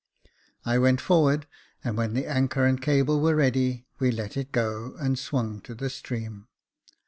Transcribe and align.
I 0.65 0.79
went 0.79 0.99
forward, 0.99 1.45
and 1.83 1.95
when 1.95 2.15
the 2.15 2.25
anchor 2.25 2.65
and 2.65 2.81
cable 2.81 3.21
were 3.21 3.35
ready, 3.35 3.85
we 3.99 4.09
let 4.09 4.35
it 4.35 4.51
go, 4.51 4.95
and 4.99 5.19
swung 5.19 5.61
to 5.61 5.75
the 5.75 5.91
stream. 5.91 6.47